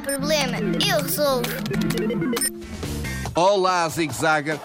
problema, 0.00 0.58
eu 0.86 1.02
resolvo. 1.02 1.48
Olá, 3.34 3.88
Zig 3.88 4.12
Zagger. 4.14 4.58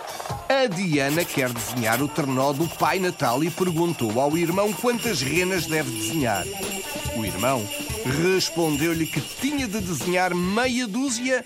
A 0.49 0.67
Diana 0.67 1.23
quer 1.23 1.49
desenhar 1.51 2.01
o 2.01 2.07
trenó 2.07 2.51
do 2.51 2.67
Pai 2.67 2.99
Natal 2.99 3.43
e 3.43 3.49
perguntou 3.49 4.19
ao 4.19 4.37
irmão 4.37 4.73
quantas 4.73 5.21
renas 5.21 5.65
deve 5.65 5.89
desenhar. 5.91 6.43
O 7.15 7.25
irmão 7.25 7.65
respondeu-lhe 8.23 9.05
que 9.07 9.21
tinha 9.21 9.67
de 9.67 9.79
desenhar 9.79 10.35
meia 10.35 10.87
dúzia 10.87 11.45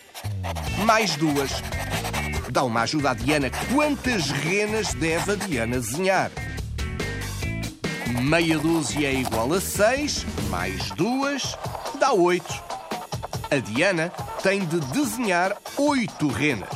mais 0.86 1.16
duas. 1.16 1.52
Dá 2.50 2.64
uma 2.64 2.82
ajuda 2.82 3.12
à 3.12 3.14
Diana. 3.14 3.52
Quantas 3.74 4.32
renas 4.32 4.94
deve 4.94 5.34
a 5.34 5.36
Diana 5.36 5.80
desenhar? 5.80 6.32
Meia 8.22 8.58
dúzia 8.58 9.08
é 9.08 9.14
igual 9.14 9.54
a 9.54 9.62
seis, 9.62 10.26
mais 10.50 10.90
duas, 10.92 11.56
dá 12.00 12.14
oito. 12.14 12.54
A 13.50 13.58
Diana 13.58 14.12
tem 14.42 14.66
de 14.66 14.80
desenhar 14.92 15.56
oito 15.78 16.28
renas. 16.28 16.70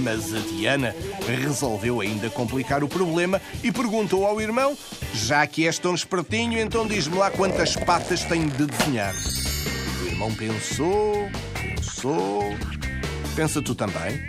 Mas 0.00 0.34
a 0.34 0.38
Diana 0.38 0.94
resolveu 1.26 2.00
ainda 2.00 2.30
complicar 2.30 2.82
o 2.82 2.88
problema 2.88 3.40
e 3.62 3.70
perguntou 3.70 4.26
ao 4.26 4.40
irmão: 4.40 4.76
Já 5.12 5.46
que 5.46 5.66
és 5.66 5.78
tão 5.78 5.94
espertinho, 5.94 6.58
então 6.58 6.86
diz-me 6.86 7.16
lá 7.16 7.30
quantas 7.30 7.76
patas 7.76 8.24
tenho 8.24 8.50
de 8.50 8.66
desenhar. 8.66 9.14
O 10.02 10.06
irmão 10.06 10.34
pensou, 10.34 11.28
pensou. 11.52 12.42
Pensa 13.36 13.60
tu 13.62 13.74
também. 13.74 14.26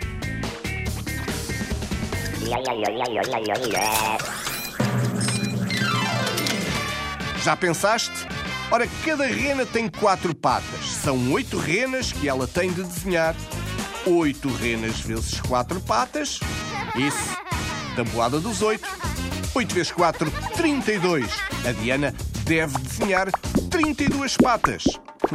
Já 7.44 7.56
pensaste? 7.56 8.28
Ora, 8.72 8.88
cada 9.06 9.26
rena 9.26 9.66
tem 9.66 9.88
quatro 9.88 10.34
patas. 10.34 10.85
São 11.06 11.32
oito 11.34 11.60
renas 11.60 12.12
que 12.12 12.28
ela 12.28 12.48
tem 12.48 12.74
de 12.74 12.82
desenhar. 12.82 13.36
Oito 14.08 14.50
renas 14.50 15.02
vezes 15.02 15.40
quatro 15.42 15.80
patas. 15.80 16.40
Isso. 16.96 17.38
Tabuada 17.96 18.40
dos 18.40 18.64
oito. 18.64 18.90
Oito 19.54 19.76
vezes 19.76 19.92
quatro, 19.92 20.32
trinta 20.58 20.92
e 20.92 20.98
dois. 20.98 21.30
A 21.64 21.74
Diana 21.74 22.12
deve 22.44 22.80
desenhar 22.80 23.30
trinta 23.70 24.04
e 24.04 24.10
duas 24.10 24.36
patas. 24.36 24.84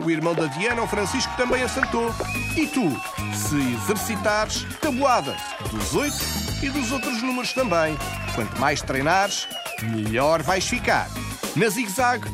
O 0.04 0.10
irmão 0.10 0.34
da 0.34 0.46
Diana, 0.46 0.82
o 0.82 0.88
Francisco, 0.88 1.32
também 1.36 1.62
acertou. 1.62 2.12
E 2.56 2.66
tu, 2.66 2.90
se 3.32 3.54
exercitares, 3.74 4.66
tabuada 4.80 5.36
dos 5.70 5.94
oito 5.94 6.18
e 6.64 6.68
dos 6.68 6.90
outros 6.90 7.22
números 7.22 7.52
também. 7.52 7.96
Quanto 8.34 8.60
mais 8.60 8.82
treinares, 8.82 9.46
melhor 9.84 10.42
vais 10.42 10.66
ficar. 10.66 11.08
Na 11.54 11.68
Zig 11.68 11.88
Zag 11.92 12.28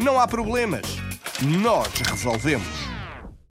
não 0.00 0.18
há 0.18 0.26
problemas. 0.26 1.09
Nós 1.42 1.88
resolvemos. 2.02 2.89